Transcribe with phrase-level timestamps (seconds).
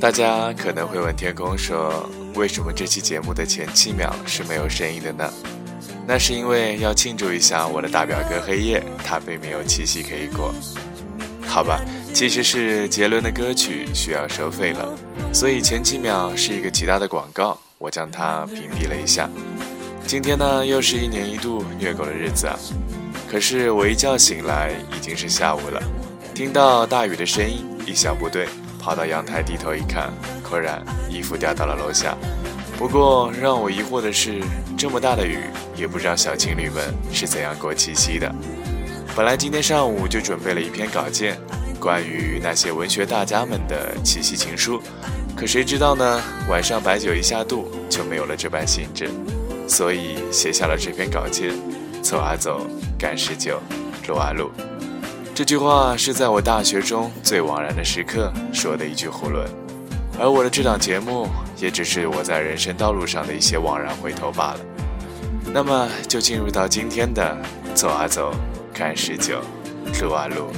[0.00, 5.30] 大家可能会问天空说：“为什么这期节目的前七秒是没有声音的呢？”
[6.08, 10.54] 那是因为要庆祝一下我的大表哥黑夜，他并没有七夕可以过。
[11.46, 14.88] 好吧，其实是杰伦的歌曲需要收费了，
[15.34, 19.28] 所以前七秒是一个极大的广告，我将它屏蔽了一下。
[20.06, 22.58] 今天呢，又是一年一度虐狗的日子啊！
[23.30, 25.80] 可是我一觉醒来已经是下午了，
[26.34, 28.48] 听到大雨的声音，一想不对。
[28.80, 30.10] 跑到阳台低头一看，
[30.48, 32.16] 果然衣服掉到了楼下。
[32.78, 34.40] 不过让我疑惑的是，
[34.76, 35.38] 这么大的雨，
[35.76, 38.34] 也不知道小情侣们是怎样过七夕的。
[39.14, 41.38] 本来今天上午就准备了一篇稿件，
[41.78, 44.80] 关于那些文学大家们的七夕情书，
[45.36, 46.22] 可谁知道呢？
[46.48, 49.10] 晚上白酒一下肚，就没有了这般兴致，
[49.68, 51.52] 所以写下了这篇稿件。
[52.02, 52.66] 走啊走，
[52.98, 53.60] 赶十九，
[54.08, 54.50] 撸啊撸。
[55.40, 59.48] 这句话是在我大学中最枉然的时刻说的一句胡论，
[60.18, 64.60] 而我的这档节目也只是我在人生道路上的一些枉然回头罢了。
[65.46, 67.34] 那么就进入到今天的
[67.74, 68.34] 走啊走，
[68.74, 69.40] 看十九，
[70.02, 70.52] 路啊路。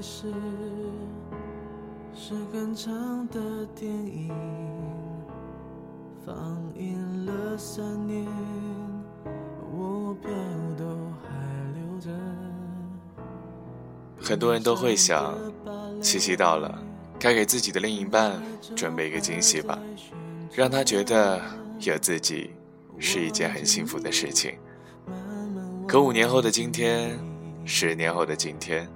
[0.00, 0.32] 开始
[2.14, 4.34] 是很长的电影，
[6.24, 6.34] 放
[6.74, 8.26] 映了三年，
[9.70, 10.30] 我票
[10.78, 10.86] 都
[11.20, 11.28] 还
[11.74, 12.08] 留着。
[14.18, 15.38] 很多人都会想，
[16.00, 16.82] 七夕到了，
[17.18, 18.40] 该给自己的另一半
[18.74, 19.78] 准备一个惊喜吧，
[20.54, 21.42] 让他觉得
[21.80, 22.52] 有自己
[22.98, 24.54] 是一件很幸福的事情。
[25.86, 27.18] 可五年后的今天，
[27.66, 28.88] 十年后的今天。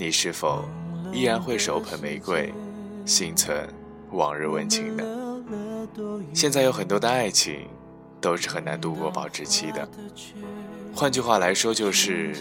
[0.00, 0.64] 你是否
[1.12, 2.54] 依然会手捧玫瑰，
[3.04, 3.68] 心存
[4.12, 5.04] 往日温情呢？
[6.32, 7.66] 现在有很多的爱情
[8.20, 9.88] 都是很难度过保质期的。
[10.94, 12.32] 换句话来说，就是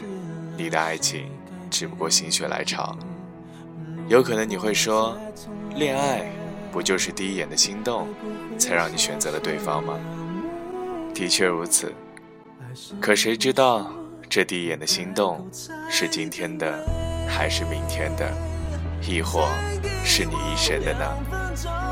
[0.56, 1.32] 你的爱情
[1.72, 2.96] 只不过心血来潮。
[4.08, 5.18] 有可能你会说，
[5.76, 6.32] 恋爱
[6.72, 8.08] 不就是第一眼的心动，
[8.60, 9.98] 才让你选择了对方吗？
[11.12, 11.92] 的确如此。
[13.02, 13.92] 可谁知道，
[14.30, 15.50] 这第一眼的心动
[15.90, 17.07] 是今天的？
[17.28, 18.32] 还是明天的，
[19.02, 19.48] 亦或
[20.04, 21.87] 是你一生的呢？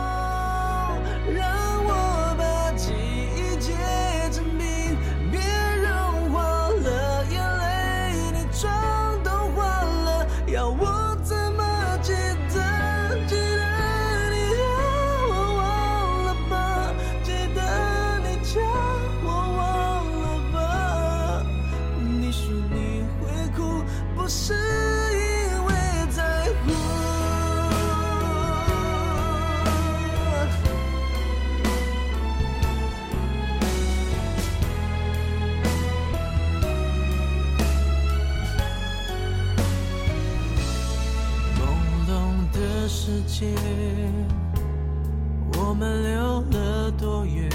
[43.37, 43.46] 界
[45.58, 47.49] 我们溜了多远？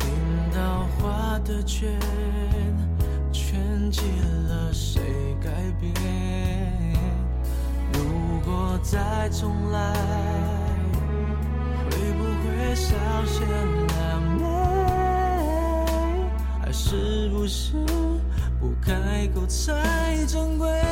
[0.00, 0.08] 冰
[0.52, 1.88] 刀划的圈，
[3.30, 4.00] 圈起
[4.48, 5.00] 了谁
[5.40, 5.50] 改
[5.80, 5.94] 变？
[7.92, 9.78] 如果再重来，
[11.88, 13.46] 会不会稍显
[13.86, 14.44] 难美？
[16.60, 17.74] 还是不是
[18.58, 20.85] 不开口才珍贵？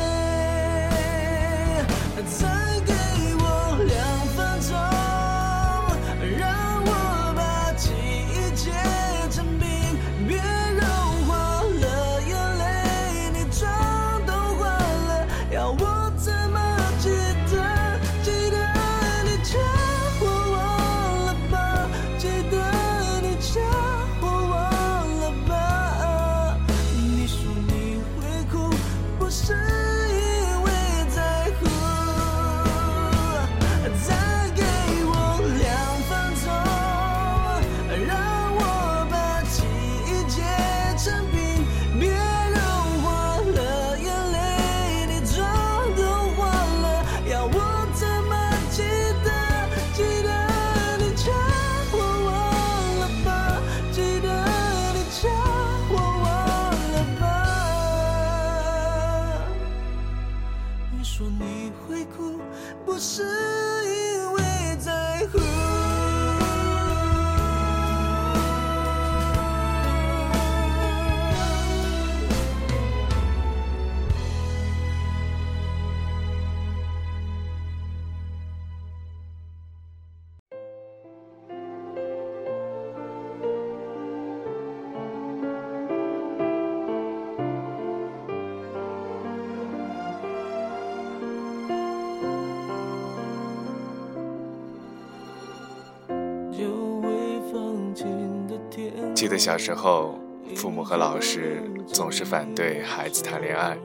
[99.13, 100.19] 记得小时候，
[100.55, 103.77] 父母和老师总是反对孩子谈恋爱，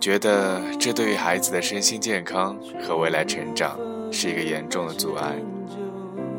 [0.00, 3.78] 觉得这对于孩子的身心健康和未来成长
[4.10, 5.34] 是一个严重的阻碍。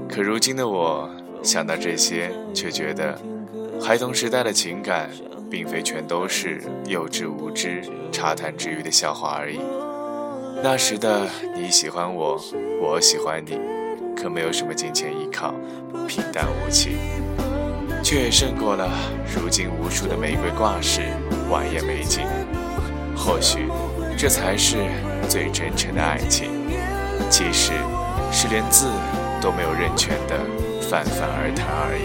[0.09, 1.09] 可如今的我，
[1.41, 3.17] 想到这些，却觉得
[3.81, 5.09] 孩童时代的情感，
[5.49, 7.81] 并非全都是幼稚无知、
[8.11, 9.59] 茶谈之余的笑话而已。
[10.63, 12.39] 那时的你喜欢我，
[12.81, 13.59] 我喜欢你，
[14.15, 15.53] 可没有什么金钱依靠，
[16.07, 16.97] 平淡无奇。
[18.03, 18.89] 却也胜过了
[19.33, 21.01] 如今无数的玫瑰挂饰、
[21.49, 22.27] 晚宴美景。
[23.15, 23.69] 或许，
[24.17, 24.75] 这才是
[25.29, 26.49] 最真诚的爱情。
[27.29, 27.71] 其实，
[28.31, 28.87] 是连字
[29.41, 30.37] 都没有认全的
[30.81, 32.03] 泛泛而谈而已。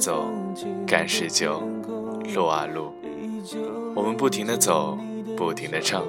[0.00, 1.62] 走啊走，赶时久，
[2.34, 2.94] 路啊路，
[3.94, 4.98] 我们不停的走，
[5.36, 6.02] 不停的唱，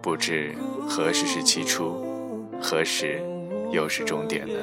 [0.00, 0.54] 不知
[0.88, 2.00] 何时是起初，
[2.62, 3.20] 何时
[3.72, 4.54] 又是终点呢？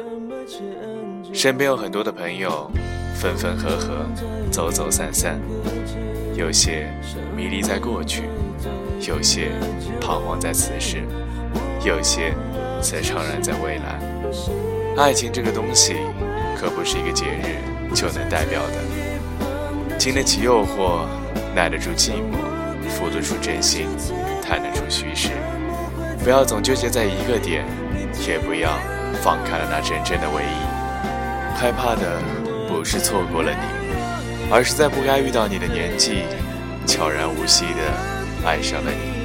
[1.34, 2.72] 身边有很多的朋友，
[3.16, 4.06] 分分合合，
[4.50, 5.42] 走走散散，
[6.34, 6.88] 有些
[7.36, 8.24] 迷离在过去，
[9.02, 9.52] 有些
[10.00, 11.04] 彷徨在此时，
[11.84, 12.34] 有些
[12.82, 14.00] 则怅然在未来。
[14.96, 15.98] 爱情这个东西，
[16.56, 17.77] 可不是一个节日。
[17.94, 21.06] 就能代表的，经得起诱惑，
[21.56, 23.88] 耐得住寂寞，付得出真心，
[24.42, 25.30] 谈得出虚实。
[26.24, 27.66] 不要总纠结在一个点，
[28.28, 28.78] 也不要
[29.24, 31.58] 放开了那真正的唯一。
[31.60, 32.22] 害怕的
[32.68, 36.24] 不是错过了你，而是在不该遇到你的年纪，
[36.86, 39.17] 悄然无息的爱上了你。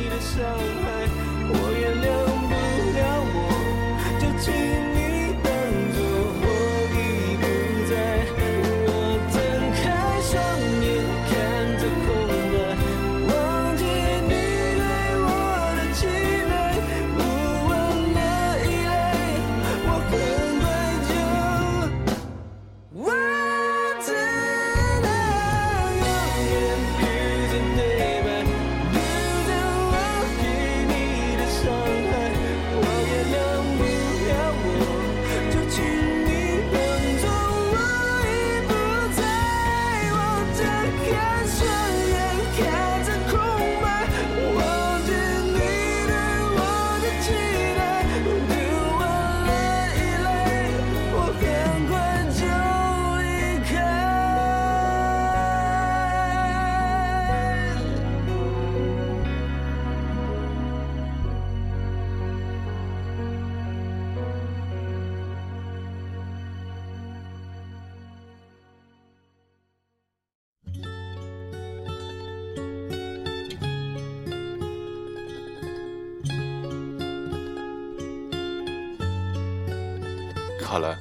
[80.72, 80.98] 好了，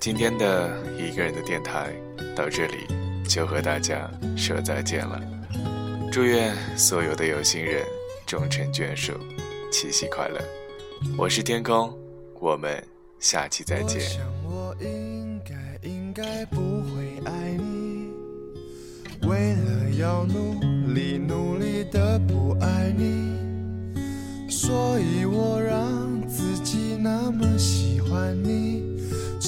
[0.00, 1.92] 今天的一个人的电台
[2.34, 2.78] 到这里
[3.28, 5.22] 就和大家说再见了。
[6.10, 7.84] 祝愿所有的有心人
[8.26, 9.12] 终成眷属，
[9.70, 10.40] 七夕快乐！
[11.16, 11.96] 我是天空，
[12.40, 12.82] 我们
[13.20, 14.02] 下期再见。
[14.42, 18.08] 我应该应该不会爱你，
[19.28, 20.58] 为了要努
[20.92, 28.92] 力努力的不爱你，所以我让自己那么喜欢你。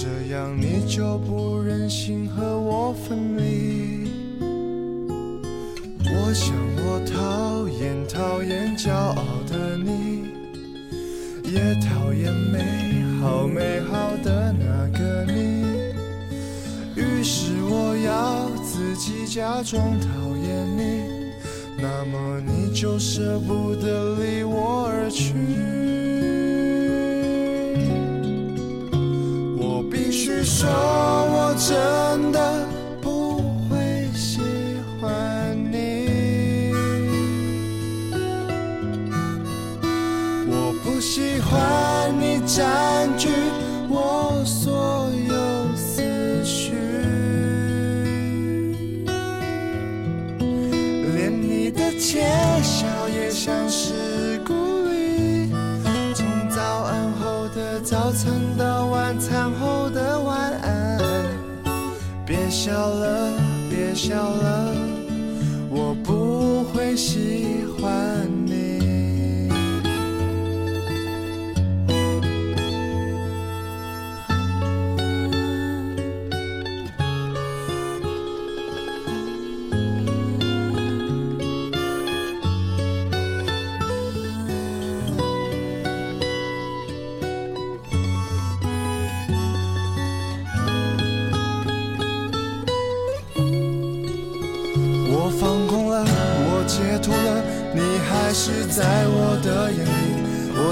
[0.06, 4.08] 这样你就不忍心和我分离。
[6.04, 10.26] 我想我讨厌讨厌骄傲的你，
[11.42, 15.64] 也讨厌美好美好的那个你。
[16.94, 21.02] 于是我要自己假装讨厌你，
[21.82, 25.34] 那么你就舍不得离我而去。
[30.58, 32.66] 说我真的
[33.02, 34.40] 不会喜
[34.98, 36.72] 欢你。
[40.48, 43.28] 我不喜欢你占据
[43.90, 46.72] 我所有思绪。
[51.14, 52.24] 连你的窃
[52.62, 54.54] 笑也像是故
[54.88, 55.52] 意
[56.14, 59.35] 从早安后的早餐到晚餐
[62.46, 63.32] 别笑了，
[63.68, 64.72] 别笑了，
[65.68, 68.30] 我不会喜欢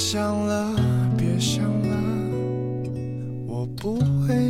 [0.00, 0.74] 想了，
[1.14, 1.94] 别想了，
[3.46, 4.49] 我不会。